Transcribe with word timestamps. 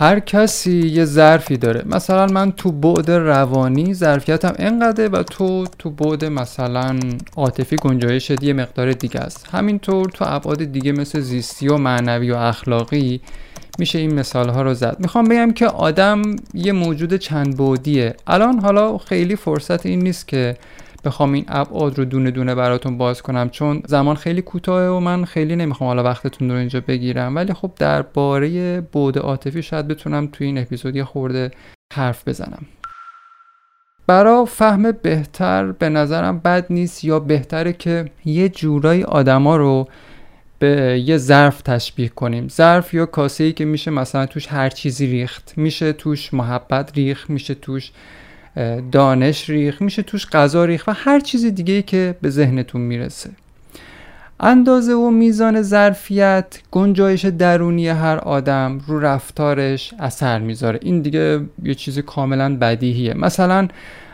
هر 0.00 0.20
کسی 0.20 0.78
یه 0.78 1.04
ظرفی 1.04 1.56
داره. 1.56 1.82
مثلا 1.86 2.26
من 2.26 2.52
تو 2.52 2.72
بعد 2.72 3.10
روانی 3.10 3.94
ظرفیتم 3.94 4.52
انقدره 4.58 5.08
و 5.08 5.22
تو 5.22 5.66
تو 5.78 5.90
بعد 5.90 6.24
مثلا 6.24 6.98
عاطفی 7.36 7.76
گنجایش 7.76 8.32
یه 8.42 8.52
مقدار 8.52 8.92
دیگه 8.92 9.20
است. 9.20 9.46
همینطور 9.52 10.08
تو 10.08 10.24
ابعاد 10.28 10.64
دیگه 10.64 10.92
مثل 10.92 11.20
زیستی 11.20 11.68
و 11.68 11.76
معنوی 11.76 12.30
و 12.30 12.36
اخلاقی 12.36 13.20
میشه 13.78 13.98
این 13.98 14.14
مثال 14.14 14.48
ها 14.48 14.62
رو 14.62 14.74
زد. 14.74 14.96
می‌خوام 15.00 15.24
بگم 15.24 15.52
که 15.52 15.66
آدم 15.66 16.22
یه 16.54 16.72
موجود 16.72 17.16
چند 17.16 17.56
بعدیه. 17.56 18.14
الان 18.26 18.58
حالا 18.58 18.98
خیلی 18.98 19.36
فرصت 19.36 19.86
این 19.86 20.02
نیست 20.02 20.28
که 20.28 20.56
بخوام 21.04 21.32
این 21.32 21.44
ابعاد 21.48 21.98
رو 21.98 22.04
دونه 22.04 22.30
دونه 22.30 22.54
براتون 22.54 22.98
باز 22.98 23.22
کنم 23.22 23.48
چون 23.50 23.82
زمان 23.86 24.16
خیلی 24.16 24.42
کوتاهه 24.42 24.88
و 24.88 25.00
من 25.00 25.24
خیلی 25.24 25.56
نمی‌خوام 25.56 25.88
حالا 25.88 26.02
وقتتون 26.02 26.50
رو 26.50 26.56
اینجا 26.56 26.80
بگیرم. 26.80 27.36
ولی 27.36 27.52
خب 27.52 27.72
درباره 27.76 28.80
بعد 28.80 29.18
عاطفی 29.18 29.62
شاید 29.62 29.88
بتونم 29.88 30.26
توی 30.26 30.46
این 30.46 30.58
اپیزود 30.58 30.96
یه 30.96 31.04
خورده 31.04 31.50
حرف 31.94 32.28
بزنم. 32.28 32.66
برا 34.06 34.44
فهم 34.44 34.92
بهتر 34.92 35.72
به 35.72 35.88
نظرم 35.88 36.38
بد 36.38 36.66
نیست 36.70 37.04
یا 37.04 37.20
بهتره 37.20 37.72
که 37.72 38.10
یه 38.24 38.48
جورایی 38.48 39.02
آدما 39.02 39.56
رو 39.56 39.88
به 40.58 41.02
یه 41.06 41.16
ظرف 41.16 41.62
تشبیه 41.62 42.08
کنیم. 42.08 42.48
ظرف 42.48 42.94
یا 42.94 43.06
کاسه 43.06 43.44
ای 43.44 43.52
که 43.52 43.64
میشه 43.64 43.90
مثلا 43.90 44.26
توش 44.26 44.46
هر 44.46 44.68
چیزی 44.68 45.06
ریخت. 45.06 45.52
میشه 45.56 45.92
توش 45.92 46.34
محبت 46.34 46.92
ریخت 46.94 47.30
میشه 47.30 47.54
توش 47.54 47.92
دانش 48.92 49.50
ریخ 49.50 49.82
میشه 49.82 50.02
توش 50.02 50.26
غذا 50.26 50.64
ریخ 50.64 50.84
و 50.86 50.92
هر 50.96 51.20
چیز 51.20 51.44
دیگه 51.44 51.82
که 51.82 52.14
به 52.22 52.30
ذهنتون 52.30 52.80
می‌رسه. 52.80 53.30
اندازه 54.40 54.92
و 54.92 55.10
میزان 55.10 55.62
ظرفیت 55.62 56.58
گنجایش 56.70 57.24
درونی 57.24 57.88
هر 57.88 58.16
آدم 58.16 58.80
رو 58.86 59.00
رفتارش 59.00 59.94
اثر 59.98 60.38
می‌ذاره. 60.38 60.78
این 60.82 61.02
دیگه 61.02 61.40
یه 61.62 61.74
چیز 61.74 61.98
کاملا 61.98 62.56
بدیهیه. 62.56 63.14
مثلا 63.14 63.68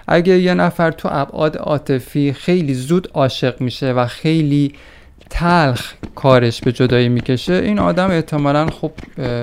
اگه 0.09 0.39
یه 0.39 0.55
نفر 0.55 0.91
تو 0.91 1.09
ابعاد 1.13 1.57
عاطفی 1.57 2.33
خیلی 2.33 2.75
زود 2.75 3.09
عاشق 3.15 3.61
میشه 3.61 3.93
و 3.93 4.07
خیلی 4.07 4.73
تلخ 5.35 5.93
کارش 6.15 6.61
به 6.61 6.73
جدایی 6.73 7.09
می‌کشه 7.09 7.53
این 7.53 7.79
آدم 7.79 8.11
احتمالا 8.11 8.67
خب 8.67 8.93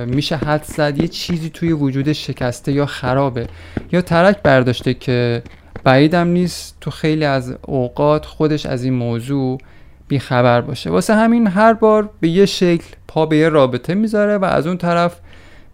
میشه 0.05 0.35
حد 0.35 0.63
زد 0.63 1.01
یه 1.01 1.07
چیزی 1.07 1.49
توی 1.49 1.71
وجود 1.71 2.11
شکسته 2.11 2.71
یا 2.71 2.85
خرابه. 2.85 3.47
یا 3.91 4.01
ترک 4.01 4.41
برداشته 4.43 4.93
که 4.93 5.43
بعیدم 5.83 6.27
نیست 6.27 6.77
تو 6.81 6.91
خیلی 6.91 7.25
از 7.25 7.55
اوقات 7.61 8.25
خودش 8.25 8.65
از 8.65 8.83
این 8.83 8.93
موضوع 8.93 9.57
بیخبر 10.07 10.61
باشه. 10.61 10.89
واسه 10.89 11.15
همین 11.15 11.47
هر 11.47 11.73
بار 11.73 12.09
به 12.19 12.27
یه 12.27 12.45
شکل 12.45 12.87
پا 13.07 13.25
به 13.25 13.37
یه 13.37 13.49
رابطه 13.49 13.93
می‌ذاره 13.93 14.37
و 14.37 14.45
از 14.45 14.67
اون 14.67 14.77
طرف 14.77 15.19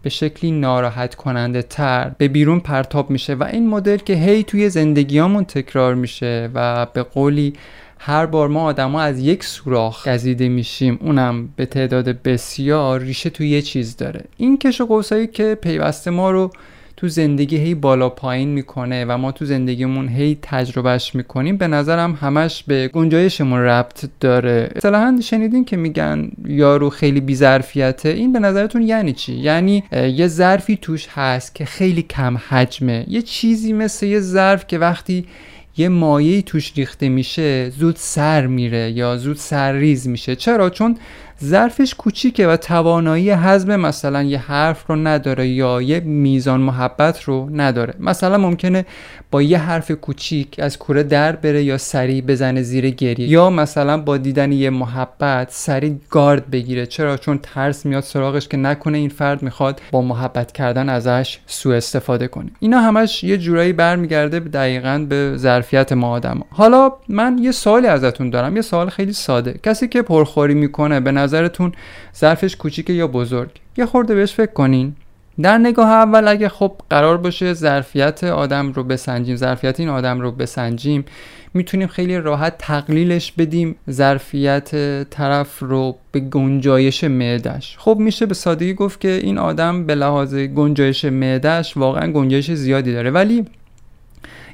به 0.02 0.09
شکلی 0.09 0.52
ناراحت 0.52 1.16
کننده 1.16 1.62
تر 1.62 2.12
به 2.18 2.28
بیرون 2.28 2.59
پرتاب 2.59 3.09
میشه. 3.09 3.36
و 3.36 3.44
این 3.44 3.70
مدل 3.70 3.98
که 3.98 4.14
هی 4.14 4.44
توی 4.44 4.70
زندگیامون 4.70 5.46
تکرار 5.46 5.96
میشه 5.96 6.50
و 6.54 6.86
به 6.86 7.04
قولی 7.04 7.54
هر 8.00 8.26
بار 8.26 8.48
ما 8.48 8.64
آدما 8.64 9.02
از 9.02 9.20
یک 9.20 9.44
سوراخ 9.44 10.08
گزیده 10.08 10.50
میشیم 10.50 11.00
اونم 11.02 11.50
به 11.56 11.66
تعداد 11.66 12.22
بسیار 12.22 13.00
ریشه 13.00 13.30
تو 13.30 13.44
یه 13.44 13.62
چیز 13.62 13.98
داره. 13.98 14.23
این 14.38 14.58
کش 14.58 14.81
و 14.81 14.86
قوسایی 14.86 15.28
که 15.28 15.56
پیوسته 15.56 16.12
ما 16.12 16.31
رو 16.31 16.52
تو 16.98 17.08
زندگی 17.08 17.58
هی 17.58 17.75
بالا 17.75 18.09
پایین 18.09 18.50
می‌کنه 18.50 19.06
و 19.06 19.18
ما 19.18 19.31
تو 19.31 19.45
زندگیمون 19.45 20.09
هی 20.09 20.38
تجربهش 20.42 21.16
می‌کنیم 21.16 21.58
به 21.58 21.68
نظرم 21.68 22.18
همش 22.22 22.64
به 22.64 22.88
گنجایشمون 22.88 23.59
ربط 23.59 24.06
داره. 24.20 24.70
اصطلاحا 24.75 25.20
شنیدین 25.22 25.66
که 25.66 25.78
میگن 25.78 26.30
یارو 26.45 26.90
خیلی 26.90 27.22
بیظرفیته. 27.22 28.09
این 28.09 28.34
به 28.34 28.40
نظرتون 28.40 28.81
یعنی 28.81 29.14
چی؟ 29.14 29.34
یعنی 29.34 29.84
یه 29.92 30.28
ظرفی 30.28 30.78
توش 30.81 31.08
هست 31.12 31.56
که 31.56 31.66
خیلی 31.66 32.02
کم 32.02 32.38
حجمه. 32.50 33.06
یه 33.08 33.22
چیزی 33.22 33.74
مثل 33.74 34.06
یه 34.06 34.19
ظرف 34.19 34.68
که 34.68 34.78
وقتی 34.78 35.25
یه 35.78 35.90
مایه 35.90 36.42
توش 36.42 36.74
ریخته 36.76 37.10
میشه 37.10 37.70
زود 37.70 37.96
سر 37.96 38.48
میره 38.48 38.92
یا 38.92 39.18
زود 39.18 39.38
سرریز 39.38 40.08
میشه. 40.08 40.36
چرا؟ 40.36 40.70
چون 40.70 40.98
ظرفش 41.44 41.96
کوچیکه 41.96 42.48
و 42.48 42.58
توانایی 42.58 43.31
حزم 43.31 43.75
مثلا 43.75 44.24
یه 44.24 44.38
حرف 44.38 44.88
رو 44.88 44.96
نداره 44.96 45.48
یا 45.48 45.81
یه 45.81 46.00
میزان 46.00 46.62
محبت 46.62 47.24
رو 47.24 47.50
نداره. 47.53 47.94
مثلا 48.00 48.38
ممکنه 48.38 48.86
با 49.31 49.42
یه 49.42 49.58
حرف 49.58 49.92
کوچیک 49.92 50.59
از 50.59 50.78
کوره 50.78 51.03
در 51.03 51.36
بره 51.36 51.64
یا 51.64 51.78
سریع 51.78 52.22
بزنه 52.22 52.62
زیر 52.62 52.90
گریه. 52.90 53.30
یا 53.30 53.50
مثلا 53.50 53.97
با 53.97 54.18
دیدن 54.18 54.52
یه 54.52 54.70
محبت 54.70 55.47
سریع 55.52 55.96
گارد 56.09 56.52
بگیره. 56.52 56.86
چرا؟ 56.86 57.18
چون 57.18 57.40
ترس 57.44 57.86
میاد 57.86 58.03
سراغش 58.03 58.47
که 58.47 58.58
نکنه 58.58 58.97
این 58.97 59.09
فرد 59.09 59.44
می‌خواد 59.44 59.81
با 59.92 60.02
محبت 60.02 60.52
کردن 60.52 60.90
ازش 60.90 61.40
سوء 61.46 61.76
استفاده 61.76 62.28
کنه. 62.28 62.52
اینا 62.59 62.80
همش 62.80 63.24
یه 63.24 63.38
جورایی 63.38 63.74
برمیگرده 63.74 64.40
دقیقا 64.40 65.06
به 65.09 65.34
ظرفیت 65.36 65.92
ما 65.92 66.09
آدم 66.09 66.42
حالا 66.50 66.92
من 67.09 67.38
یه 67.42 67.52
سوالی 67.52 67.88
ازتون 67.88 68.30
دارم. 68.30 68.56
یه 68.56 68.62
سوال 68.62 68.90
خیلی 68.90 69.14
ساده. 69.14 69.59
کسی 69.64 69.88
که 69.88 70.02
پرخوری 70.02 70.53
می‌کنه 70.53 71.00
به 71.00 71.12
نظرتون 71.28 71.72
ظرفش 72.18 72.56
کوچیکه 72.56 72.94
یا 72.94 73.08
بزرگ؟ 73.08 73.50
یه 73.78 73.86
خورده 73.86 74.16
بهش 74.16 74.34
فکر 74.34 74.54
کنین. 74.54 74.96
در 75.42 75.58
نگاه 75.58 75.90
اول 75.90 76.28
اگه 76.28 76.50
خب 76.50 76.72
قرار 76.90 77.18
باشه 77.18 77.54
ظرفیت 77.54 78.24
آدم 78.24 78.72
رو 78.72 78.84
بسنجیم 78.84 79.36
ظرفیت 79.36 79.80
این 79.80 79.90
آدم 79.90 80.22
رو 80.22 80.32
بسنجیم 80.32 81.06
می‌تونیم 81.54 81.88
خیلی 81.88 82.18
راحت 82.18 82.58
تقلیلش 82.58 83.32
بدیم 83.32 83.76
ظرفیت 83.90 84.72
طرف 85.10 85.60
رو 85.60 85.96
به 86.12 86.20
گنجایش 86.20 87.04
معدش 87.04 87.76
خب 87.80 87.98
میشه 88.00 88.26
به 88.26 88.34
سادگی 88.34 88.74
گفت 88.74 89.02
که 89.02 89.12
این 89.24 89.38
آدم 89.38 89.86
به 89.86 89.96
لحاظ 89.96 90.36
گنجایش 90.36 91.06
معدش 91.06 91.78
واقعا 91.78 92.12
گنجایش 92.12 92.52
زیادی 92.52 92.94
داره. 92.94 93.12
ولی 93.12 93.46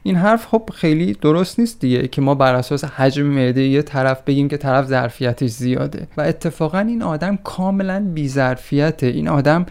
این 0.03 0.16
حرف 0.16 0.46
خب 0.46 0.69
خیلی 0.74 1.14
درست 1.14 1.59
نیست 1.59 1.80
دیگه 1.80 2.08
که 2.08 2.22
ما 2.22 2.36
بر 2.36 2.56
اساس 2.56 2.84
حجم 2.84 3.25
معده 3.25 3.64
یه 3.64 3.81
طرف 3.81 4.22
بگیم 4.22 4.47
که 4.50 4.58
طرف 4.58 4.86
ظرفیتش 4.86 5.50
زیاده. 5.50 6.08
و 6.18 6.22
اتفاقا 6.22 6.80
این 6.80 7.02
آدم 7.02 7.38
کاملا 7.44 8.06
بی 8.13 8.30
ظرفیته 8.30 9.08
این 9.08 9.28
آدم 9.28 9.66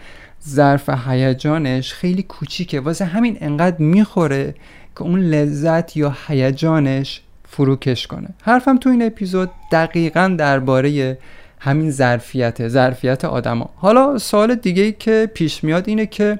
ظرف 0.47 0.89
هیجانش 1.07 1.93
خیلی 1.93 2.23
کوچیکه. 2.23 2.79
واسه 2.79 3.05
همین 3.05 3.37
انقدر 3.41 3.77
می‌خوره 3.77 4.55
که 4.95 5.01
اون 5.01 5.19
لذت 5.19 5.97
یا 5.97 6.15
هیجانش 6.27 7.21
فروکش 7.47 8.07
کنه. 8.07 8.27
حرفم 8.41 8.77
تو 8.77 8.89
این 8.89 9.05
اپیزود 9.05 9.49
دقیقا 9.71 10.35
درباره 10.37 11.17
همین 11.59 11.91
ظرفیت 11.91 12.67
ظرفیت 12.67 13.25
آدما. 13.25 13.69
حالا 13.75 14.17
سوال 14.17 14.55
دیگه 14.55 14.83
ای 14.83 14.91
که 14.91 15.29
پیش 15.33 15.63
میاد 15.63 15.89
اینه 15.89 16.05
که 16.05 16.39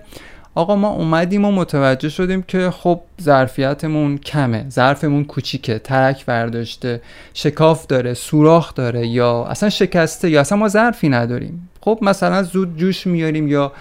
آقا 0.56 0.76
ما 0.76 0.90
اومدیم 0.90 1.46
و 1.46 1.52
متوجه 1.52 2.10
شدیم 2.10 2.42
که 2.42 2.72
خب 2.72 3.02
ظرفیتمون 3.22 4.18
کمه 4.18 4.66
ظرفمون 4.70 5.24
کوچیکه 5.24 5.80
ترک 5.80 6.26
برداشته 6.26 7.02
شکاف 7.34 7.88
داره 7.88 8.14
سوراخ 8.14 8.76
داره 8.76 9.08
یا 9.08 9.46
اصلا 9.46 9.70
شکسته 9.70 10.30
یا 10.30 10.42
اصلا 10.42 10.58
ما 10.58 10.68
ظرفی 10.68 11.10
نداریم. 11.10 11.70
خب 11.82 12.00
مثلا 12.02 12.44
زود 12.44 12.78
جوش 12.78 13.08
میاریم 13.08 13.48
یا 13.48 13.72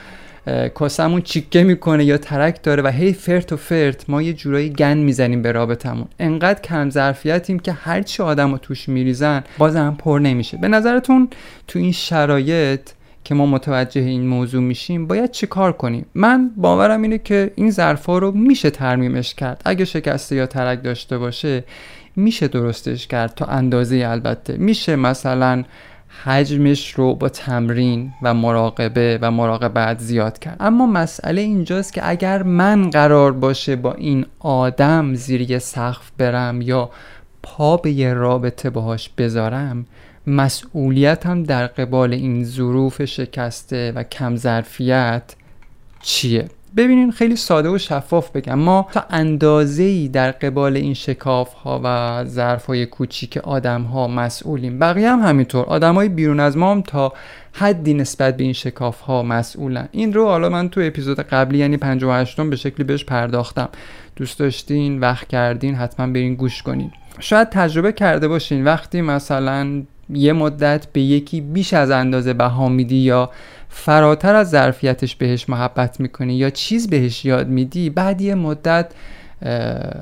کاسمون 0.74 1.22
چیکه 1.22 1.62
می‌کنه 1.62 2.04
یا 2.04 2.18
ترک 2.18 2.62
داره 2.62 2.82
و 2.82 2.88
هی 2.88 3.12
فرت 3.12 3.52
و 3.52 3.56
فرت 3.56 4.10
ما 4.10 4.22
یه 4.22 4.32
جورایی 4.32 4.70
گن 4.70 4.98
می‌زنیم 4.98 5.42
به 5.42 5.52
رابطمون 5.52 6.06
انقدر 6.18 6.60
کم 6.60 6.90
ظرفیتیم 6.90 7.58
که 7.58 7.72
هرچی 7.72 8.22
آدم 8.22 8.52
رو 8.52 8.58
توش 8.58 8.88
میریزن 8.88 9.44
بازم 9.58 9.96
پر 9.98 10.18
نمیشه. 10.18 10.56
به 10.56 10.68
نظرتون 10.68 11.28
تو 11.68 11.78
این 11.78 11.92
شرایط 11.92 12.90
که 13.24 13.34
ما 13.34 13.46
متوجه 13.46 14.00
این 14.00 14.26
موضوع 14.26 14.62
میشیم 14.62 15.06
باید 15.06 15.30
چه 15.30 15.46
کار 15.46 15.72
کنیم؟ 15.72 16.06
من 16.14 16.50
باورم 16.56 17.02
اینه 17.02 17.18
که 17.18 17.52
این 17.56 17.70
ظرفا 17.70 18.18
رو 18.18 18.32
میشه 18.32 18.70
ترمیمش 18.70 19.34
کرد. 19.34 19.62
اگه 19.64 19.84
شکسته 19.84 20.36
یا 20.36 20.46
ترک 20.46 20.82
داشته 20.82 21.18
باشه 21.18 21.64
میشه 22.16 22.48
درستش 22.48 23.06
کرد 23.06 23.34
تا 23.34 23.44
اندازه 23.44 24.04
البته. 24.08 24.56
میشه 24.56 24.96
مثلا 24.96 25.64
حجمش 26.24 26.94
رو 26.94 27.14
با 27.14 27.28
تمرین 27.28 28.12
و 28.22 28.34
مراقبه 28.34 29.18
و 29.22 29.30
مراقبت 29.30 29.98
زیاد 29.98 30.38
کرد. 30.38 30.56
اما 30.60 30.86
مسئله 30.86 31.40
اینجاست 31.40 31.92
که 31.92 32.08
اگر 32.08 32.42
من 32.42 32.90
قرار 32.90 33.32
باشه 33.32 33.76
با 33.76 33.92
این 33.92 34.26
آدم 34.38 35.14
زیر 35.14 35.58
سقف 35.58 36.10
برم 36.18 36.60
یا 36.60 36.90
پا 37.42 37.76
به 37.76 37.90
یه 37.90 38.14
رابطه 38.14 38.70
باهاش 38.70 39.10
بذارم 39.18 39.86
مسئولیتم 40.26 41.42
در 41.42 41.66
قبال 41.66 42.12
این 42.12 42.44
ظروف 42.44 43.04
شکسته 43.04 43.92
و 43.92 44.02
کم 44.02 44.36
ظرفیت 44.36 45.34
چیه؟ 46.02 46.48
ببینین 46.76 47.10
خیلی 47.10 47.36
ساده 47.36 47.68
و 47.68 47.78
شفاف 47.78 48.30
بگم. 48.30 48.54
ما 48.54 48.88
تا 48.92 49.04
اندازه 49.10 49.82
ای 49.82 50.08
در 50.08 50.30
قبال 50.30 50.76
این 50.76 50.94
شکاف 50.94 51.52
ها 51.52 51.80
و 51.84 52.24
ظرف 52.24 52.66
های 52.66 52.86
کوچیک 52.86 53.36
آدم 53.36 53.82
ها 53.82 54.08
مسئولیم. 54.08 54.78
بقیه 54.78 55.10
هم 55.10 55.20
همینطور. 55.20 55.64
آدم 55.64 55.94
های 55.94 56.08
بیرون 56.08 56.40
از 56.40 56.56
ما 56.56 56.70
هم 56.70 56.82
تا 56.82 57.12
حدی 57.52 57.94
نسبت 57.94 58.36
به 58.36 58.44
این 58.44 58.52
شکاف 58.52 59.00
ها 59.00 59.22
مسئولن. 59.22 59.88
این 59.92 60.12
رو 60.12 60.26
حالا 60.26 60.48
من 60.48 60.68
تو 60.68 60.80
اپیزود 60.84 61.20
قبلی 61.20 61.58
یعنی 61.58 61.76
58 61.76 62.40
به 62.40 62.56
شکلی 62.56 62.84
بهش 62.84 63.04
پرداختم. 63.04 63.68
دوست 64.16 64.38
داشتین 64.38 65.00
وقت 65.00 65.28
کردین 65.28 65.74
حتما 65.74 66.06
برین 66.06 66.34
گوش 66.34 66.62
کنین. 66.62 66.92
شاید 67.20 67.48
تجربه 67.48 67.92
کرده 67.92 68.28
باشین. 68.28 68.64
وقتی 68.64 69.00
مثلا 69.00 69.82
یه 70.14 70.32
مدت 70.32 70.86
به 70.92 71.00
یکی 71.00 71.40
بیش 71.40 71.74
از 71.74 71.90
اندازه 71.90 72.32
بها 72.32 72.68
میدی 72.68 72.96
یا 72.96 73.30
فراتر 73.68 74.34
از 74.34 74.50
ظرفیتش 74.50 75.16
بهش 75.16 75.48
محبت 75.48 76.00
می‌کنی 76.00 76.34
یا 76.34 76.50
چیز 76.50 76.90
بهش 76.90 77.24
یاد 77.24 77.48
میدی 77.48 77.90
بعد 77.90 78.20
یه 78.20 78.34
مدت 78.34 78.92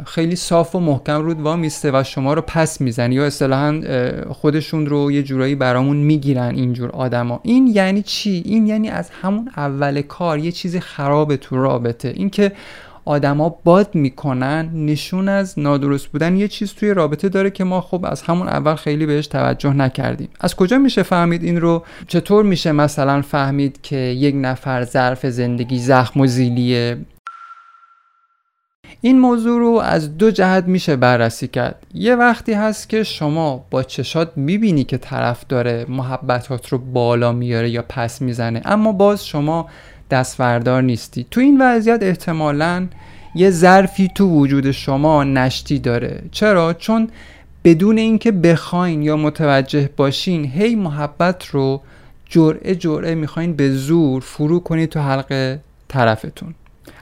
خیلی 0.06 0.36
صاف 0.36 0.74
و 0.74 0.80
محکم 0.80 1.22
رود 1.22 1.40
وا 1.40 1.56
میسته 1.56 1.90
و 1.90 2.02
شما 2.04 2.34
رو 2.34 2.42
پس 2.42 2.80
می‌زنی 2.80 3.14
یا 3.14 3.26
اصطلاحا 3.26 3.80
خودشون 4.32 4.86
رو 4.86 5.12
یه 5.12 5.22
جورایی 5.22 5.54
برامون 5.54 5.96
می‌گیرن 5.96 6.54
اینجور 6.54 6.90
آدما. 6.90 7.40
این 7.42 7.66
یعنی 7.66 8.02
چی؟ 8.02 8.42
این 8.46 8.66
یعنی 8.66 8.88
از 8.88 9.10
همون 9.22 9.50
اول 9.56 10.02
کار 10.02 10.38
یه 10.38 10.52
چیزی 10.52 10.80
خرابه 10.80 11.36
تو 11.36 11.56
رابطه. 11.56 12.08
اینکه 12.08 12.52
آدما 13.04 13.48
باد 13.64 13.94
می‌کنن 13.94 14.70
نشون 14.74 15.28
از 15.28 15.58
نادرست 15.58 16.06
بودن 16.06 16.36
یه 16.36 16.48
چیز 16.48 16.74
توی 16.74 16.94
رابطه 16.94 17.28
داره 17.28 17.50
که 17.50 17.64
ما 17.64 17.80
خب 17.80 18.04
از 18.08 18.22
همون 18.22 18.48
اول 18.48 18.74
خیلی 18.74 19.06
بهش 19.06 19.26
توجه 19.26 19.72
نکردیم. 19.72 20.28
از 20.40 20.56
کجا 20.56 20.78
میشه 20.78 21.02
فهمید 21.02 21.42
این 21.42 21.60
رو؟ 21.60 21.84
چطور 22.08 22.44
میشه 22.44 22.72
مثلا 22.72 23.22
فهمید 23.22 23.82
که 23.82 23.96
یک 23.96 24.34
نفر 24.38 24.84
ظرف 24.84 25.26
زندگی 25.26 25.78
زخم 25.78 26.20
و 26.20 26.26
زیلیه؟ 26.26 26.98
این 29.00 29.18
موضوع 29.18 29.58
رو 29.58 29.80
از 29.84 30.18
دو 30.18 30.30
جهت 30.30 30.64
میشه 30.64 30.96
بررسی 30.96 31.48
کرد. 31.48 31.86
یه 31.94 32.16
وقتی 32.16 32.52
هست 32.52 32.88
که 32.88 33.02
شما 33.02 33.66
با 33.70 33.82
چشات 33.82 34.32
می‌بینی 34.36 34.84
که 34.84 34.98
طرف 34.98 35.44
داره 35.48 35.86
محبتات 35.88 36.68
رو 36.68 36.78
بالا 36.78 37.32
میاره 37.32 37.70
یا 37.70 37.84
پس 37.88 38.22
می‌زنه 38.22 38.62
اما 38.64 38.92
باز 38.92 39.26
شما 39.26 39.68
دستوردار 40.10 40.82
نیستی. 40.82 41.26
تو 41.30 41.40
این 41.40 41.62
وضعیت 41.62 42.02
احتمالا 42.02 42.86
یه 43.34 43.50
ظرفی 43.50 44.10
تو 44.14 44.28
وجود 44.28 44.70
شما 44.70 45.24
نشتی 45.24 45.78
داره. 45.78 46.22
چرا؟ 46.30 46.72
چون 46.74 47.08
بدون 47.64 47.98
اینکه 47.98 48.32
بخواین 48.32 49.02
یا 49.02 49.16
متوجه 49.16 49.90
باشین 49.96 50.44
هی 50.44 50.74
محبت 50.74 51.46
رو 51.46 51.82
جرعه 52.28 52.74
جرعه 52.74 53.14
می‌خواین 53.14 53.52
به 53.52 53.70
زور 53.70 54.20
فرو 54.20 54.60
کنید 54.60 54.88
تو 54.88 55.00
حلق 55.00 55.58
طرفتون. 55.88 56.54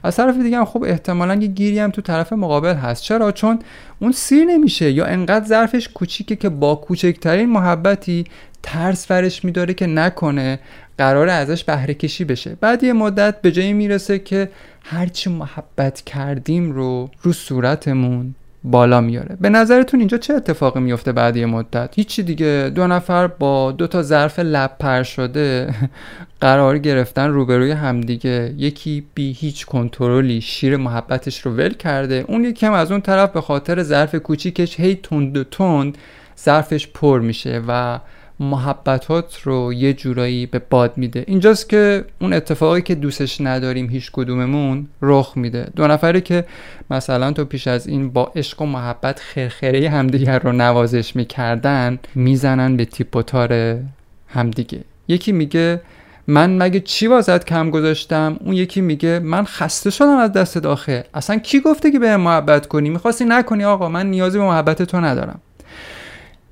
از 0.02 0.16
طرف 0.16 0.36
دیگه 0.36 0.58
هم 0.58 0.64
خب 0.64 0.82
احتمالا 0.82 1.34
یه 1.34 1.46
گیری 1.46 1.78
هم 1.78 1.90
تو 1.90 2.02
طرف 2.02 2.32
مقابل 2.32 2.74
هست. 2.74 3.02
چرا؟ 3.02 3.32
چون 3.32 3.58
اون 3.98 4.12
سیر 4.12 4.44
نمیشه 4.44 4.90
یا 4.90 5.04
انقدر 5.06 5.46
ظرفش 5.46 5.88
کوچیکه 5.88 6.36
که 6.36 6.48
با 6.48 6.74
کوچکترین 6.74 7.50
محبتی 7.50 8.24
ترس 8.62 9.10
ورش 9.10 9.44
میداره 9.44 9.74
که 9.74 9.86
نکنه. 9.86 10.58
قرار 10.98 11.28
ازش 11.28 11.64
بهره 11.64 11.94
کشی 11.94 12.24
بشه. 12.24 12.56
بعد 12.60 12.84
یه 12.84 12.92
مدت 12.92 13.40
به 13.40 13.52
جایی 13.52 13.72
می‌رسه 13.72 14.18
که 14.18 14.50
هرچی 14.84 15.30
محبت 15.30 16.02
کردیم 16.06 16.72
رو 16.72 17.10
رو 17.22 17.32
صورتمون 17.32 18.34
بالا 18.64 19.00
میاره. 19.00 19.36
به 19.40 19.48
نظرتون 19.48 20.00
اینجا 20.00 20.18
چه 20.18 20.34
اتفاقی 20.34 20.80
میفته 20.80 21.12
بعد 21.12 21.36
یه 21.36 21.46
مدت؟ 21.46 21.90
هیچی 21.94 22.22
دیگه. 22.22 22.72
دو 22.74 22.86
نفر 22.86 23.26
با 23.26 23.72
دو 23.72 23.86
تا 23.86 24.02
ظرف 24.02 24.38
لب 24.38 24.76
پر 24.78 25.02
شده 25.02 25.74
قرار 26.40 26.78
گرفتن 26.78 27.28
روبروی 27.28 27.70
همدیگه. 27.70 28.54
یکی 28.56 29.04
بی 29.14 29.32
هیچ 29.32 29.66
کنترلی 29.66 30.40
شیر 30.40 30.76
محبتش 30.76 31.40
رو 31.40 31.52
ول 31.52 31.74
کرده. 31.74 32.24
اون 32.28 32.44
یکی 32.44 32.66
هم 32.66 32.72
از 32.72 32.92
اون 32.92 33.00
طرف 33.00 33.30
به 33.32 33.40
خاطر 33.40 33.82
ظرف 33.82 34.14
کوچیکش 34.14 34.80
هی 34.80 34.94
تند 34.94 35.50
تند 35.50 35.98
ظرفش 36.44 36.86
پر 36.86 37.20
میشه 37.20 37.62
و 37.68 37.98
محبتات 38.40 39.40
رو 39.42 39.72
یه 39.72 39.92
جورایی 39.92 40.46
به 40.46 40.58
باد 40.70 40.92
میده. 40.96 41.24
اینجاست 41.26 41.68
که 41.68 42.04
اون 42.20 42.32
اتفاقی 42.32 42.82
که 42.82 42.94
دوستش 42.94 43.40
نداریم 43.40 43.90
هیچ 43.90 44.10
کدوممون 44.12 44.86
رخ 45.02 45.32
میده. 45.36 45.68
دو 45.76 45.86
نفری 45.86 46.20
که 46.20 46.44
مثلا 46.90 47.32
تو 47.32 47.44
پیش 47.44 47.68
از 47.68 47.86
این 47.86 48.10
با 48.10 48.32
عشق 48.36 48.62
و 48.62 48.66
محبت 48.66 49.20
خرخره 49.20 49.90
همدیگر 49.90 50.38
رو 50.38 50.52
نوازش 50.52 51.16
می‌کردن 51.16 51.98
می‌زنن 52.14 52.76
به 52.76 52.84
تیپ 52.84 53.16
و 53.16 53.22
تار 53.22 53.78
همدیگه. 54.28 54.80
یکی 55.08 55.32
میگه 55.32 55.80
من 56.26 56.62
مگه 56.62 56.80
چی 56.80 57.06
واسط 57.06 57.44
کم 57.44 57.70
گذاشتم؟ 57.70 58.36
اون 58.44 58.54
یکی 58.54 58.80
میگه 58.80 59.18
من 59.18 59.44
خسته 59.44 59.90
شدم 59.90 60.16
از 60.16 60.32
دست 60.32 60.58
داخل 60.58 61.00
اصلا 61.14 61.36
کی 61.36 61.60
گفته 61.60 61.90
که 61.90 61.98
به 61.98 62.16
محبت 62.16 62.66
کنی؟ 62.66 62.90
می‌خواستی 62.90 63.24
نکنی 63.24 63.64
آقا 63.64 63.88
من 63.88 64.06
نیازی 64.06 64.38
به 64.38 64.44
محبت 64.44 64.82
تو 64.82 65.00
ندارم. 65.00 65.40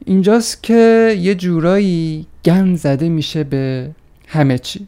اینجاست 0.04 0.62
که 0.62 1.14
یه 1.18 1.34
جورایی 1.34 2.26
گن 2.44 2.74
زده 2.74 3.08
میشه 3.08 3.44
به 3.44 3.90
همه 4.28 4.58
چی 4.58 4.86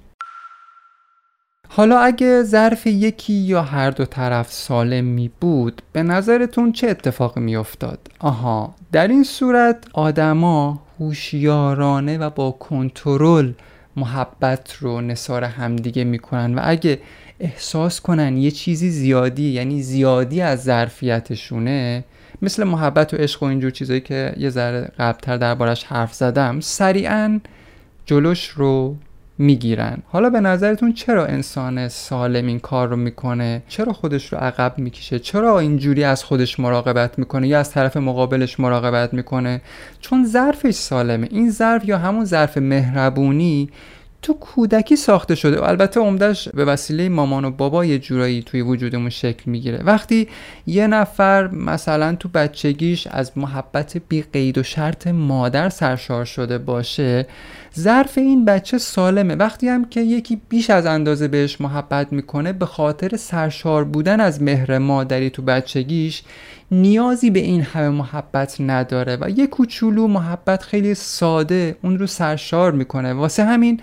حالا 1.69 1.99
اگه 1.99 2.43
ظرف 2.43 2.87
یکی 2.87 3.33
یا 3.33 3.63
هر 3.63 3.91
دو 3.91 4.05
طرف 4.05 4.53
سالم 4.53 5.05
می 5.05 5.31
بود 5.41 5.83
به 5.93 6.03
نظرتون 6.03 6.73
چه 6.73 6.89
اتفاقی 6.89 7.41
می 7.41 7.57
افتاد؟ 7.57 7.99
آها 8.19 8.75
در 8.93 9.09
این 9.09 9.25
صورت 9.25 9.85
آدما 9.93 10.83
هوشیارانه 11.01 12.19
و 12.19 12.31
با 12.31 12.51
کنترل 12.51 13.53
محبت 13.97 14.75
رو 14.75 15.01
نصار 15.01 15.45
همدیگه 15.45 16.05
می‌کنن 16.05 16.55
و 16.55 16.61
اگه 16.65 17.01
احساس 17.41 18.01
کنن 18.01 18.37
یه 18.37 18.51
چیزی 18.51 18.91
زیادی 18.91 19.51
یعنی 19.51 19.83
زیادی 19.83 20.41
از 20.41 20.63
ظرفیتشونه 20.63 22.05
مثل 22.43 22.65
محبت 22.65 23.15
و 23.15 23.17
عشق 23.17 23.43
و 23.43 23.47
اینجور 23.47 23.71
چیزایی 23.71 24.01
که 24.01 24.35
یه 24.37 24.51
ذره 24.51 24.91
قبلتر 24.99 25.37
دربارش 25.37 25.85
حرف 25.85 26.15
زدم 26.15 26.61
سریعا 26.61 27.41
جلوش 28.07 28.49
رو 28.49 28.97
می‌گیرن. 29.39 29.99
حالا 30.07 30.31
به 30.31 30.41
نظرتون 30.41 30.93
چرا 30.93 31.27
انسان 31.27 31.89
سالم 31.89 32.47
این 32.47 32.59
کار 32.59 32.89
رو 32.89 32.97
می‌کنه؟ 32.97 33.63
چرا 33.69 33.93
خودش 33.93 34.33
رو 34.33 34.39
عقب 34.39 34.79
می‌کشه؟ 34.79 35.19
چرا 35.19 35.59
اینجوری 35.59 36.05
از 36.05 36.25
خودش 36.25 36.61
مراقبت 36.61 37.19
می‌کنه 37.19 37.49
یا 37.49 37.59
از 37.59 37.71
طرف 37.71 37.97
مقابلش 37.97 38.61
مراقبت 38.61 39.15
می‌کنه؟ 39.15 39.61
چون 40.01 40.27
ظرفش 40.27 40.75
سالمه. 40.75 41.29
این 41.31 41.51
ظرف 41.51 41.85
یا 41.85 41.99
همون 41.99 42.25
ظرف 42.25 42.59
مهربونی 42.59 43.71
تو 44.23 44.33
کودکی 44.35 44.97
ساخته 44.97 45.35
شده. 45.35 45.61
و 45.61 45.65
البته 45.65 46.01
عمدهش 46.01 46.49
به 46.49 46.65
وسیله 46.65 47.09
مامان 47.09 47.45
و 47.45 47.51
بابا 47.51 47.85
یه 47.85 47.99
جورایی 47.99 48.43
توی 48.43 48.63
وجودمون 48.63 49.11
شکل 49.11 49.51
می‌گیره. 49.51 49.83
وقتی 49.85 50.29
یه 50.67 50.87
نفر 50.87 51.49
مثلا 51.49 52.15
تو 52.15 52.29
بچگیش 52.29 53.07
از 53.07 53.39
محبت 53.39 53.97
بی 54.09 54.23
قید 54.23 54.59
و 54.59 54.63
شرط 54.63 55.07
مادر 55.07 55.69
سرشار 55.69 56.25
شده 56.25 56.59
باشه 56.59 57.27
ظرف 57.79 58.19
این 58.19 58.45
بچه 58.45 58.79
سالمه. 58.79 59.35
وقتی 59.35 59.69
هم 59.69 59.85
که 59.85 60.01
یکی 60.01 60.41
بیش 60.49 60.71
از 60.71 60.87
اندازه 60.87 61.29
بهش 61.29 61.61
محبت 61.61 62.13
می‌کنه 62.13 62.53
به 62.53 62.67
خاطر 62.67 63.17
سرشار 63.17 63.85
بودن 63.85 64.21
از 64.21 64.43
مهر 64.43 64.79
مادری 64.79 65.31
تو 65.31 65.43
بچگیش 65.43 66.23
نیازی 66.71 67.31
به 67.31 67.39
این 67.39 67.63
همه 67.63 67.89
محبت 67.89 68.57
نداره 68.61 69.19
و 69.21 69.31
یه 69.31 69.47
کوچولو 69.47 70.07
محبت 70.07 70.63
خیلی 70.63 70.95
ساده 70.95 71.77
اون 71.83 71.99
رو 71.99 72.07
سرشار 72.07 72.73
می‌کنه. 72.73 73.13
واسه 73.13 73.45
همین 73.45 73.81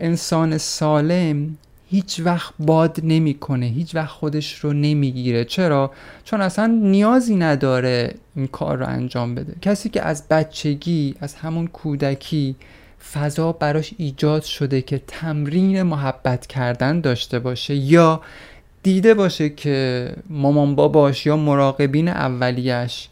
انسان 0.00 0.58
سالم 0.58 1.56
هیچ 1.90 2.20
وقت 2.24 2.54
باد 2.58 3.00
نمی‌کنه 3.02 3.66
هیچ 3.66 3.94
وقت 3.94 4.08
خودش 4.08 4.58
رو 4.58 4.72
نمی‌گیره. 4.72 5.44
چرا؟ 5.44 5.90
چون 6.24 6.40
اصلا 6.40 6.66
نیازی 6.66 7.36
نداره 7.36 8.14
این 8.36 8.46
کار 8.46 8.76
رو 8.76 8.86
انجام 8.86 9.34
بده. 9.34 9.54
کسی 9.62 9.88
که 9.88 10.02
از 10.02 10.28
بچگی 10.28 11.14
از 11.20 11.34
همون 11.34 11.66
کودکی 11.66 12.56
فضا 13.12 13.52
براش 13.52 13.94
ایجاد 13.96 14.42
شده 14.42 14.82
که 14.82 15.02
تمرین 15.06 15.82
محبت 15.82 16.46
کردن 16.46 17.00
داشته 17.00 17.38
باشه 17.38 17.74
یا 17.74 18.20
دیده 18.82 19.14
باشه 19.14 19.48
که 19.50 20.08
مامان 20.30 20.74
باباش 20.74 21.26
یا 21.26 21.36
مراقبین 21.36 22.08
اولیش 22.08 23.08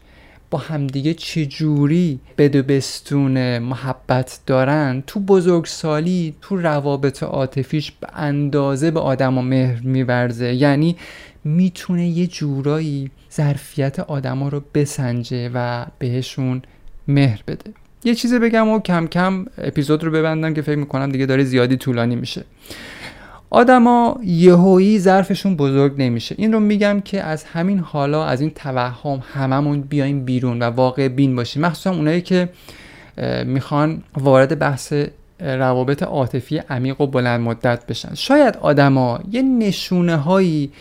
با 0.50 0.58
همدیگه 0.58 1.14
چجوری 1.14 2.20
بد 2.38 2.56
بستون 2.56 3.58
محبت 3.58 4.40
دارن؟ 4.46 5.02
تو 5.06 5.20
بزرگسالی 5.20 6.34
تو 6.42 6.56
روابط 6.56 7.22
عاطفیش 7.22 7.92
به 7.92 8.08
اندازه 8.14 8.90
به 8.90 9.00
آدم 9.00 9.38
و 9.38 9.42
مهر 9.42 9.80
میورزه. 9.82 10.54
یعنی 10.54 10.96
می‌تونه 11.44 12.08
یه 12.08 12.26
جورایی 12.26 13.10
ظرفیت 13.32 14.00
آدما 14.00 14.48
رو 14.48 14.62
بسنجه 14.74 15.50
و 15.54 15.86
بهشون 15.98 16.62
مهر 17.08 17.42
بده. 17.46 17.70
یه 18.04 18.14
چیزی 18.14 18.38
بگم 18.38 18.68
و 18.68 18.80
کم 18.80 19.06
کم 19.06 19.46
اپیزود 19.58 20.04
رو 20.04 20.10
ببندم 20.10 20.54
که 20.54 20.62
فکر 20.62 20.76
می‌کنم 20.76 21.12
دیگه 21.12 21.26
داره 21.26 21.44
زیادی 21.44 21.76
طولانی 21.76 22.16
میشه. 22.16 22.44
آدما 23.50 24.20
یهویی 24.24 24.98
ظرفشون 24.98 25.56
بزرگ 25.56 25.94
نمیشه. 25.98 26.34
این 26.38 26.52
رو 26.52 26.60
میگم 26.60 27.00
که 27.00 27.22
از 27.22 27.44
همین 27.44 27.78
حالا 27.78 28.24
از 28.24 28.40
این 28.40 28.50
توهم 28.50 29.22
هممون 29.34 29.80
بیایم 29.80 30.24
بیرون 30.24 30.62
و 30.62 30.64
واقع 30.64 31.08
بین 31.08 31.36
باشیم. 31.36 31.62
مخصوصا 31.62 31.90
اونایی 31.90 32.20
که 32.20 32.48
می‌خوان 33.44 34.02
وارد 34.16 34.58
بحث 34.58 34.92
روابط 35.40 36.02
عاطفی 36.02 36.58
عمیق 36.58 37.00
و 37.00 37.06
بلند 37.06 37.40
مدت 37.40 37.86
بشن. 37.86 38.14
شاید 38.14 38.56
آدما 38.56 39.20
یه 39.32 39.42
نشونه 39.42 40.16
هایی 40.16 40.72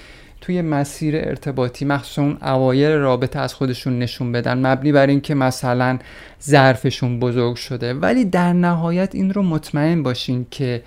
توی 0.41 0.61
مسیر 0.61 1.15
ارتباطی 1.15 1.85
مخصوصا 1.85 2.37
اوایل 2.41 2.91
رابطه 2.91 3.39
از 3.39 3.53
خودشون 3.53 3.99
نشون 3.99 4.31
بدن 4.31 4.65
مبنی 4.67 4.91
بر 4.91 5.07
اینکه 5.07 5.35
مثلا 5.35 5.99
ظرفشون 6.43 7.19
بزرگ 7.19 7.55
شده. 7.55 7.93
ولی 7.93 8.25
در 8.25 8.53
نهایت 8.53 9.15
این 9.15 9.33
رو 9.33 9.43
مطمئن 9.43 10.03
باشین 10.03 10.45
که 10.51 10.81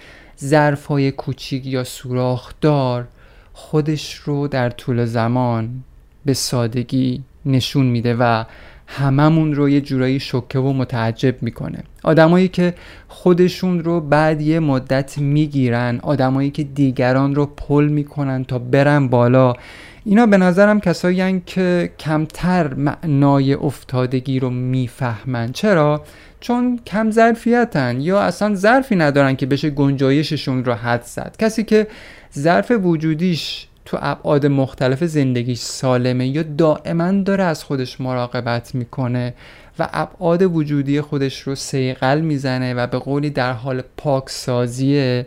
ظرف 0.45 0.87
های 0.87 1.11
کوچیک 1.11 1.67
یا 1.67 1.85
سوراخدار 1.85 3.09
خودش 3.53 4.15
رو 4.15 4.49
در 4.49 4.71
طول 4.71 5.05
زمان 5.05 5.83
به 6.25 6.35
سادگی 6.35 7.23
نشون 7.47 7.87
میده 7.87 8.15
و 8.15 8.45
هممون 8.87 9.55
رو 9.55 9.69
یه 9.69 9.81
جورایی 9.81 10.21
شوکه 10.21 10.59
و 10.59 10.73
متعجب 10.73 11.43
می‌کنه 11.43 11.85
آدمایی 12.03 12.49
که 12.49 12.75
خودشون 13.09 13.85
رو 13.85 14.01
بعد 14.01 14.41
یه 14.41 14.61
مدت 14.61 15.19
می‌گیرن 15.19 16.01
آدمایی 16.03 16.51
که 16.51 16.65
دیگران 16.65 17.35
رو 17.35 17.47
پل 17.47 17.89
می‌کنن 17.89 18.45
تا 18.45 18.59
برن 18.59 19.09
بالا 19.09 19.55
اینا 20.05 20.27
به 20.27 20.37
نظرم 20.37 20.81
کسایی 20.81 21.41
که 21.47 21.93
کمتر 21.99 22.75
معنای 22.75 23.55
افتادگی 23.55 24.41
رو 24.41 24.51
می‌فهمن 24.51 25.53
چرا؟ 25.53 26.03
چون 26.41 26.81
کم 26.87 27.11
ظرفیتن 27.11 28.01
یا 28.01 28.21
اصلا 28.21 28.55
ظرفی 28.55 28.97
ندارن 28.97 29.37
که 29.37 29.47
بشه 29.47 29.71
گنجایششون 29.71 30.65
رو 30.65 30.75
حد 30.75 31.03
زد. 31.03 31.37
کسی 31.39 31.65
که 31.65 31.87
ظرف 32.39 32.71
وجودیش 32.71 33.67
تو 33.85 33.99
ابعاد 34.01 34.47
مختلف 34.47 35.05
زندگیش 35.05 35.59
سالمه 35.59 36.29
یا 36.29 36.43
دائما 36.43 37.13
داره 37.13 37.45
از 37.45 37.65
خودش 37.65 38.01
مراقبت 38.01 38.75
می‌کنه 38.75 39.35
و 39.79 39.89
ابعاد 39.93 40.43
وجودی 40.43 41.01
خودش 41.01 41.41
رو 41.41 41.55
سیقل 41.55 42.21
می‌زنه 42.21 42.75
و 42.75 42.87
به 42.87 42.99
قولی 42.99 43.31
در 43.31 43.53
حال 43.53 43.83
پاکسازی 43.97 45.25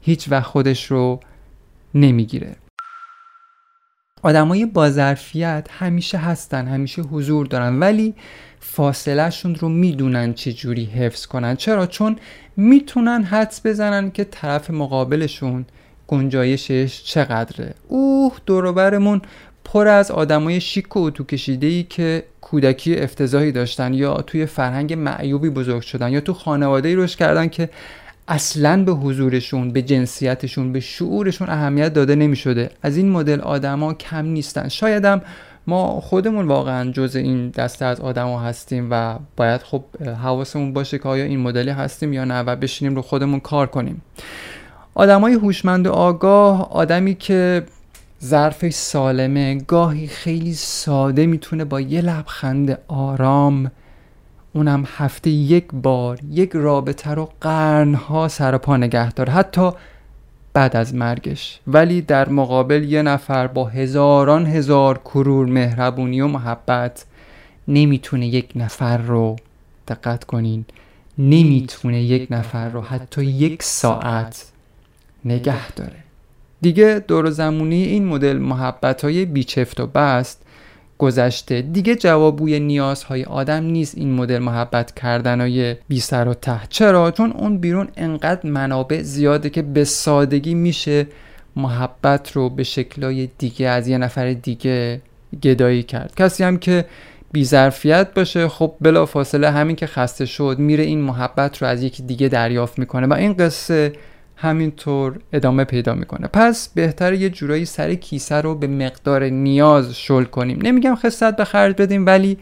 هیچ 0.00 0.28
وقت 0.30 0.46
خودش 0.46 0.86
رو 0.86 1.20
نمی‌گیره. 1.94 2.56
آدمای 4.22 4.66
با 4.66 4.90
ظرفیت 4.90 5.68
همیشه 5.70 6.18
هستن 6.18 6.66
همیشه 6.66 7.02
حضور 7.02 7.46
دارن 7.46 7.80
ولی 7.80 8.14
فاصلهشون 8.60 9.54
رو 9.54 9.68
می‌دونن 9.68 10.34
چه 10.34 10.52
جوری 10.52 10.84
حفظ 10.84 11.26
کنن. 11.26 11.56
چرا؟ 11.56 11.86
چون 11.86 12.16
می‌تونن 12.56 13.22
حدس 13.22 13.66
بزنن 13.66 14.10
که 14.10 14.24
طرف 14.24 14.70
مقابلشون 14.70 15.64
گنجایشش 16.08 17.02
چقدره. 17.04 17.74
اوه 17.88 18.32
دوروبرمون 18.46 19.22
پر 19.64 19.88
از 19.88 20.10
آدمای 20.10 20.60
شیک 20.60 20.96
و 20.96 21.00
اتو 21.00 21.24
کشیده 21.24 21.82
که 21.82 22.24
کودکی 22.40 22.96
افتضاحی 22.96 23.52
داشتن 23.52 23.94
یا 23.94 24.14
توی 24.14 24.46
فرهنگ 24.46 24.92
معیوبی 24.92 25.50
بزرگ 25.50 25.82
شدن 25.82 26.12
یا 26.12 26.20
تو 26.20 26.32
خانواده 26.34 26.88
ای 26.88 26.96
رشد 26.96 27.18
کردن 27.18 27.48
که 27.48 27.68
اصلا 28.28 28.84
به 28.84 28.92
حضورشون 28.92 29.70
به 29.70 29.82
جنسیتشون 29.82 30.72
به 30.72 30.80
شعورشون 30.80 31.48
اهمیت 31.50 31.92
داده 31.92 32.14
نمی 32.14 32.36
شده 32.36 32.70
از 32.82 32.96
این 32.96 33.08
مدل 33.08 33.40
آدما 33.40 33.94
کم 33.94 34.26
نیستن. 34.26 34.68
شایدم 34.68 35.22
ما 35.70 36.00
خودمون 36.00 36.46
واقعا 36.46 36.90
جز 36.90 37.16
این 37.16 37.50
دسته 37.50 37.84
از 37.84 38.00
آدما 38.00 38.40
هستیم 38.40 38.88
و 38.90 39.18
باید 39.36 39.62
خب 39.62 39.82
حواسمون 40.22 40.72
باشه 40.72 40.98
که 40.98 41.08
آیا 41.08 41.24
این 41.24 41.40
مدلی 41.40 41.70
هستیم 41.70 42.12
یا 42.12 42.24
نه 42.24 42.40
و 42.40 42.56
بشینیم 42.56 42.96
رو 42.96 43.02
خودمون 43.02 43.40
کار 43.40 43.66
کنیم. 43.66 44.02
آدمای 44.94 45.32
هوشمند 45.32 45.86
و 45.86 45.92
آگاه 45.92 46.72
آدمی 46.72 47.14
که 47.14 47.62
ظرفش 48.24 48.72
سالمه 48.72 49.54
گاهی 49.54 50.06
خیلی 50.06 50.54
ساده 50.54 51.26
می‌تونه 51.26 51.64
با 51.64 51.80
یه 51.80 52.00
لبخند 52.00 52.78
آرام 52.88 53.70
اونم 54.52 54.84
هفته 54.96 55.30
یک 55.30 55.64
بار 55.72 56.18
یک 56.30 56.50
رابطه 56.54 57.10
رو 57.10 57.28
قرنها 57.40 58.28
سر 58.28 58.58
پا 58.58 58.76
نگه 58.76 59.12
داره. 59.12 59.32
حتی 59.32 59.70
بعد 60.52 60.76
از 60.76 60.94
مرگش. 60.94 61.60
ولی 61.66 62.02
در 62.02 62.28
مقابل 62.28 62.84
یه 62.84 63.02
نفر 63.02 63.46
با 63.46 63.64
هزاران 63.64 64.46
هزار 64.46 64.98
کرور 64.98 65.46
مهربونی 65.46 66.20
و 66.20 66.26
محبت 66.26 67.04
نمی‌تونه 67.68 68.26
یک 68.26 68.52
نفر 68.56 68.96
رو 68.96 69.36
دقت 69.88 70.24
کنین. 70.24 70.64
نمی‌تونه 71.18 72.02
یک 72.02 72.28
نفر 72.30 72.68
رو 72.68 72.80
حتی 72.80 73.24
یک 73.24 73.62
ساعت 73.62 74.46
نگه 75.24 75.72
داره. 75.72 75.96
دیگه 76.60 77.04
دور 77.08 77.30
زمونی 77.30 77.82
این 77.82 78.06
مدل 78.06 78.38
محبت 78.38 79.04
های 79.04 79.24
بیچفت 79.24 79.80
و 79.80 79.86
بست 79.86 80.42
گذشته. 81.00 81.62
دیگه 81.62 81.96
جوابوی 81.96 82.60
نیازهای 82.60 83.24
آدم 83.24 83.64
نیست 83.64 83.98
این 83.98 84.12
مدل 84.12 84.38
محبت 84.38 84.94
کردن 84.94 85.40
های 85.40 85.76
بی 85.88 86.00
سر 86.00 86.28
و 86.28 86.34
ته. 86.34 86.60
چرا؟ 86.68 87.10
چون 87.10 87.32
اون 87.32 87.58
بیرون 87.58 87.88
انقدر 87.96 88.50
منابع 88.50 89.02
زیاده 89.02 89.50
که 89.50 89.62
به 89.62 89.84
سادگی 89.84 90.54
میشه 90.54 91.06
محبت 91.56 92.32
رو 92.32 92.50
به 92.50 92.62
شکلهای 92.62 93.28
دیگه 93.38 93.68
از 93.68 93.88
یه 93.88 93.98
نفر 93.98 94.32
دیگه 94.32 95.00
گدایی 95.42 95.82
کرد. 95.82 96.12
کسی 96.16 96.44
هم 96.44 96.58
که 96.58 96.84
ظرفیت 97.38 98.14
باشه 98.14 98.48
خب 98.48 98.74
بلا 98.80 99.06
فاصله 99.06 99.50
همین 99.50 99.76
که 99.76 99.86
خسته 99.86 100.26
شد 100.26 100.56
میره 100.58 100.84
این 100.84 101.00
محبت 101.00 101.62
رو 101.62 101.68
از 101.68 101.82
یکی 101.82 102.02
دیگه 102.02 102.28
دریافت 102.28 102.78
می‌کنه. 102.78 103.06
و 103.06 103.12
این 103.12 103.32
قصه 103.32 103.92
همینطور 104.42 105.18
ادامه 105.32 105.64
پیدا 105.64 105.94
می‌کنه. 105.94 106.28
پس 106.32 106.68
بهتر 106.74 107.12
یه 107.12 107.30
جورایی 107.30 107.64
سر 107.64 107.94
کیسه 107.94 108.34
رو 108.34 108.54
به 108.54 108.66
مقدار 108.66 109.24
نیاز 109.24 109.94
شل 109.94 110.24
کنیم. 110.24 110.58
نمیگم 110.62 110.94
خصت 110.94 111.36
به 111.36 111.44
خرج 111.44 111.74
بدیم 111.78 112.06
ولی 112.06 112.38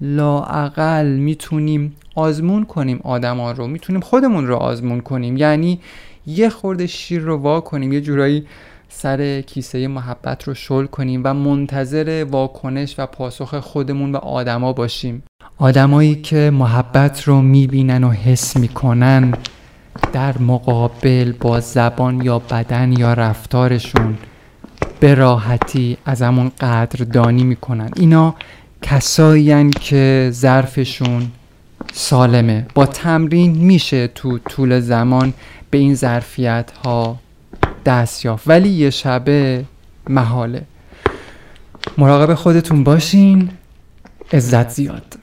لاعقل 0.00 1.06
می‌تونیم 1.06 1.96
آزمون 2.14 2.64
کنیم 2.64 3.00
آدما 3.04 3.52
رو. 3.52 3.66
می‌تونیم 3.66 4.00
خودمون 4.00 4.46
رو 4.46 4.56
آزمون 4.56 5.00
کنیم. 5.00 5.36
یعنی 5.36 5.80
یه 6.26 6.48
خورده 6.48 6.86
شیر 6.86 7.20
رو 7.20 7.36
وا 7.36 7.60
کنیم 7.60 7.92
یه 7.92 8.00
جورایی 8.00 8.46
سر 8.88 9.40
کیسه 9.40 9.88
محبت 9.88 10.48
رو 10.48 10.54
شل 10.54 10.86
کنیم 10.86 11.20
و 11.24 11.34
منتظر 11.34 12.26
واکنش 12.30 12.94
و 12.98 13.06
پاسخ 13.06 13.54
خودمون 13.54 14.12
به 14.12 14.18
آدما 14.18 14.72
باشیم. 14.72 15.22
آدمایی 15.58 16.14
که 16.14 16.50
محبت 16.54 17.22
رو 17.22 17.42
می‌بینن 17.42 18.04
و 18.04 18.10
حس 18.10 18.56
می‌کنن 18.56 19.34
در 20.12 20.38
مقابل 20.38 21.32
با 21.32 21.60
زبان 21.60 22.20
یا 22.20 22.38
بدن 22.38 22.92
یا 22.92 23.12
رفتارشون 23.12 24.18
به 25.00 25.14
راحتی 25.14 25.96
از 26.04 26.22
همون 26.22 26.48
قدردانی 26.60 27.44
می‌کنن. 27.44 27.90
اینا 27.96 28.34
کسایی 28.82 29.70
که 29.70 30.28
ظرفشون 30.32 31.30
سالمه. 31.92 32.66
با 32.74 32.86
تمرین 32.86 33.52
میشه 33.56 34.08
تو 34.08 34.38
طول 34.38 34.80
زمان 34.80 35.34
به 35.70 35.78
این 35.78 35.94
ظرفیت 35.94 36.70
ها 36.84 37.18
دست 37.86 38.24
یافت. 38.24 38.48
ولی 38.48 38.68
یه 38.68 38.90
شبه 38.90 39.64
محاله. 40.08 40.62
مراقب 41.98 42.34
خودتون 42.34 42.84
باشین. 42.84 43.50
عزت 44.32 44.68
زیاد. 44.68 45.17